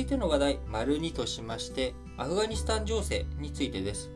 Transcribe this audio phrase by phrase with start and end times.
[0.00, 4.10] いての話題、丸2としまして、アフガニスタン情勢についてです。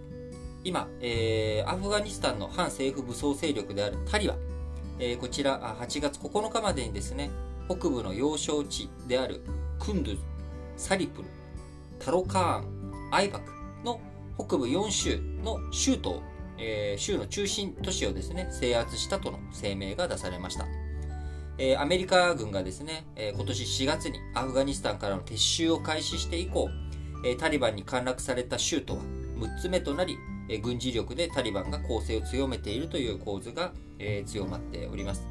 [0.64, 4.38] 今、えー、アフガニスタンの反政府武装勢力であるタリバン、
[4.98, 7.30] えー、こちら8月9日までにですね、
[7.68, 9.42] 北部の要衝地である
[9.78, 10.22] クンドゥズ、
[10.76, 11.28] サリプル、
[11.98, 13.52] タロカーン、アイバク
[13.84, 14.00] の
[14.36, 16.22] 北部4州の州都、
[16.58, 20.66] えー、州の中心都市をですね、制圧したとの声明が出されました。
[21.56, 26.68] えー、アメリカ軍がですね、えー、今年4月にアフガニスタンからの撤収を開始して以降、
[27.24, 29.02] えー、タリバンに陥落された州都は
[29.38, 30.16] 6つ目となり、
[30.48, 35.26] え軍事力でタリバンが攻勢を強めているという構図が、え強まっております、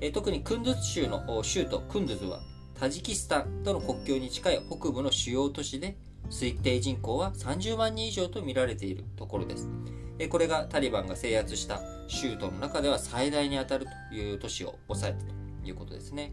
[0.00, 2.40] え特にクンドゥズ州の州都クンドゥズは
[2.78, 5.96] タジキスタンとの国境に近い北部の主要都市で
[6.30, 9.68] 推定人口は30万人以上と見られているところです。
[10.30, 15.34] これがタリバンが制圧した州都の中では最大に当たるという都市を抑えたと
[15.66, 16.32] いうことですね。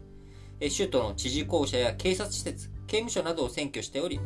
[0.68, 4.20] 州都の知事公舎や警察施設、刑務所などを占拠しており、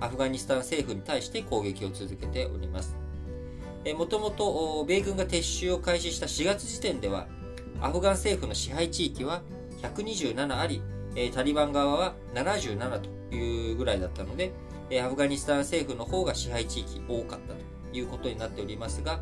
[0.00, 2.96] アフガニスタン政府に対して攻撃を続けております。
[3.96, 7.28] もともと米軍が撤収を開始した4月時点では、
[7.80, 9.42] アフガン政府の支配地域は
[9.82, 10.82] 127あり、
[11.32, 14.52] タリバン側は77というぐらいだったので、
[14.92, 17.60] アフガニスタン政府の方が支配地域多かったと
[17.92, 19.20] いうことになっておりますが、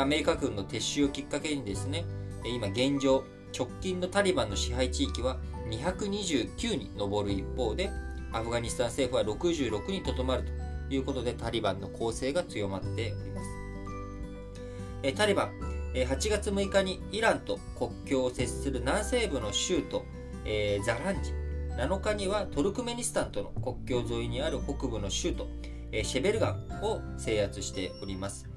[0.00, 2.04] アメリカ軍の撤収をきっかけにですね、
[2.44, 3.24] 今現状、
[3.56, 7.90] 直近のタリバンの支配地域は229に上る一方で、
[8.32, 10.44] アフガニスタン政府は66にとどまる
[10.88, 15.14] ということで、タリバンの攻勢が強まっております。
[15.14, 15.52] タリバン、
[15.94, 20.04] 8月6日にイランと国境を接する南西部の州都、
[20.44, 21.32] え、ザランジ
[21.76, 25.48] 7日にはトルクメニスタンとの国境沿いにある北部の州都、
[25.92, 28.48] シェベルガンを制圧しております、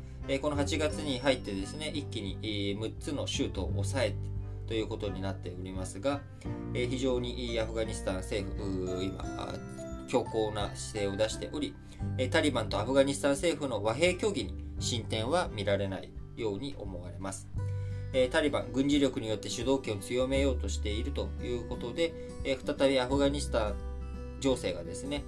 [0.41, 2.47] この8月に入ってですね一気に、え、
[2.79, 4.17] 6つの州都を抑えて
[4.67, 6.21] ということになっておりますが、
[6.73, 9.23] 非常にアフガニスタン政府今
[10.07, 11.73] 強硬な姿勢を出しており
[12.29, 17.47] タリバンとアフガニスタン政府の和平協議に進展は見られないように思われます。
[18.31, 22.13] タリバン、軍事力によって主導権を強めようとしているということで、
[22.65, 23.75] 再びアフガニスタン
[24.39, 25.23] 情勢がですね、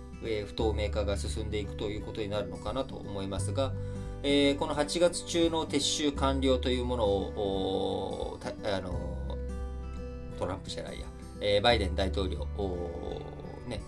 [0.47, 3.75] 不透明化が進んでいくということになるのかなと思いますが、こ
[4.23, 9.17] の8月中の撤収完了というものを、あの
[10.38, 12.47] トランプじゃないや、バイデン大統領
[13.67, 13.81] ね、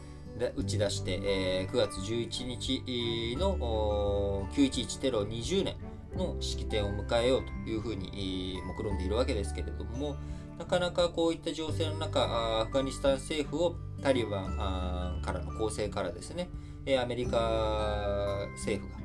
[0.56, 5.75] 打ち出して、え9月11日の911テロ20年
[6.16, 10.16] の式典を迎えようというふうに目論んでいるわけですけれども、
[10.58, 12.22] なかなかこういった情勢の中、
[12.62, 16.50] アフガニスタン政府をタリバンからの攻勢からですね、
[17.02, 19.02] アメリカ政府が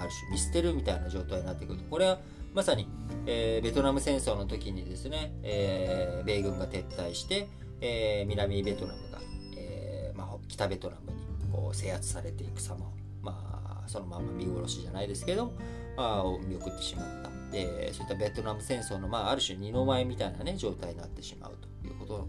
[0.00, 2.18] ある種見捨てるみたいな状態になってくると、これは
[2.54, 2.86] まさに、
[3.24, 7.48] えー、ベトナム戦争の時にですね、えー、米軍が撤退して、
[7.80, 9.20] えー、南ベトナムが、
[9.56, 12.92] えまあ、北ベトナムにこう制圧されていく様を、
[13.22, 15.52] まあ、そのまま見殺しじゃないですけど、
[15.96, 17.30] を見送ってしまった。
[17.50, 22.28] でそういったベトナム戦争の、まあ、ある種二の舞みたいな、ね、状態になってしまうということ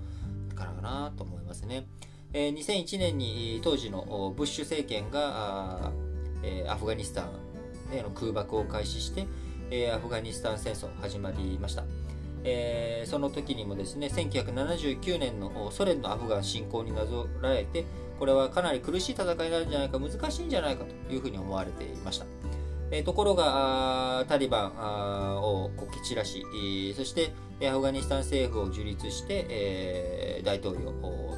[0.54, 1.86] からかなと思いますね。
[2.34, 5.94] えー、2001年に当時のブッシュ政権が
[6.44, 7.30] えー、アフガニスタン
[7.92, 9.26] への空爆を開始して、
[9.72, 11.84] えー、アフガニスタン戦争始まりました。
[12.46, 17.86] えー、その時にもですね1979年のソ連のアフガン侵攻になぞらえて
[18.20, 22.26] これはかなり苦しい戦いになるんじゃないか難しいんじゃないかというふうに思われていました。
[22.96, 27.34] えところがタリバンをこき散らし、そして
[27.68, 31.36] アフガニスタン政府を樹立して、えー、大統領を、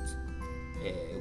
[0.83, 1.19] えー、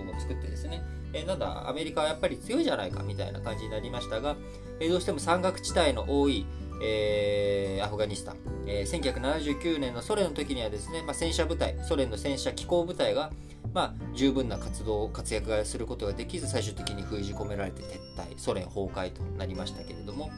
[0.00, 0.82] うまく作ってですね、
[1.12, 4.36] え、なんだアメリカはやっぱり強いじゃないかみたいな感じになりましたが、
[4.80, 6.46] え、どうしても山岳地帯の多い、
[6.82, 8.36] えー、アフガニスタン、
[8.66, 13.30] えー、1979年のソ連の時にはですね、まあ、戦車部隊ソ連の戦車機構部隊が
[13.74, 17.86] まあ、十分な活動、活躍がすることができず、最終的に封じ込められて撤
[18.16, 20.30] 退、ソ連崩壊となりましたけれども、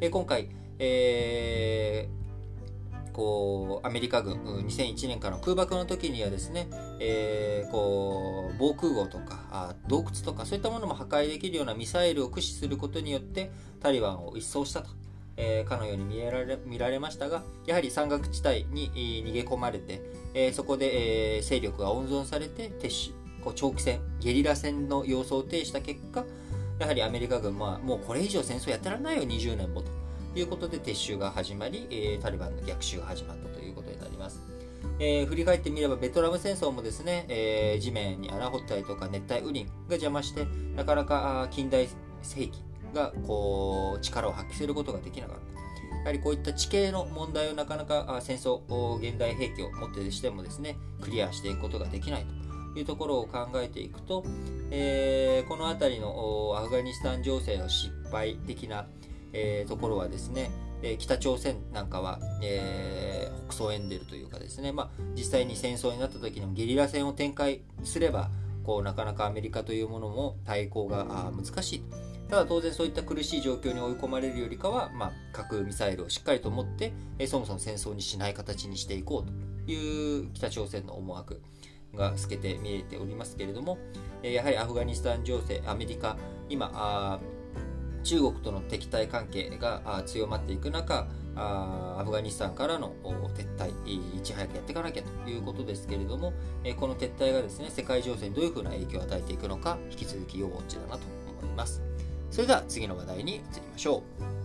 [0.00, 6.68] え今回、えー、こうアメリカ軍2001年からの空爆の時にはですね、
[7.00, 15.03] えー、こう防空壕とかあ洞窟とかそういったものも破壊できるようなミサイルを駆使することによってタリバンを一掃したと。
[15.36, 18.90] えー、かのように見えられ見られましたが、やはり山岳地帯に
[19.26, 20.00] 逃げ込まれて、
[20.34, 23.10] えー、そこで、えー、勢力が温存されて撤収、
[23.42, 26.24] こう長期戦、ゲリラ戦の様相を呈した結果、
[26.78, 29.90] やはりアメリカ軍はもうこれ以上戦争やってられないよ、20年もと
[30.38, 34.54] いうことで撤収が始まり、えー、タリバンの逆襲が始まったということになります。
[34.98, 40.46] えー、振り返ってみればベトナム戦争もですね、えー、地面に穴掘ったりとか熱帯雨林が邪魔して
[40.76, 41.88] なかなか近代
[42.22, 42.52] 世紀
[42.94, 45.54] がこう力を発揮することができなかった。
[45.98, 48.60] やはりこういった地形の問題をなかなか戦争、
[48.96, 52.26] 現代兵器をもってしてもですね、クリアしていくことができない
[52.74, 54.22] というところを考えていくと、
[54.70, 58.86] えー、この辺りのアフガニスタン情勢の失敗的な、
[59.32, 60.50] えー、ところはですね、
[60.82, 68.28] え北朝鮮なんかは、えー、北総エンデルというかですね、まあ、実際に戦争になった時にもゲリラ戦を展開すれば
[68.64, 71.96] こうなかなかアメリカというものも対抗が難しいと
[72.28, 81.42] ただ当然そういった苦しい状況に追い込まれるよりかは、まあ、核ミサイルをしっかりと持って、えそもそも戦争にしない形にしていこうという北朝鮮の思惑
[81.94, 83.78] が透けて見えておりますけれども、
[84.22, 86.16] えやはりアフガニスタン情勢アメリカ
[86.48, 87.20] 今あ
[88.02, 91.06] 中国との敵対関係が強まっていく中
[91.36, 96.32] アフガニスタンからの撤退いち早くやっていかなきゃということですけれども
[96.78, 100.98] この撤退がですね世界情勢にどういうふうな影響を与えていくのか引き続き要ウォッチだなと
[101.42, 101.93] 思います。
[102.30, 103.42] それでは次の話題に移り
[103.72, 104.43] ましょう。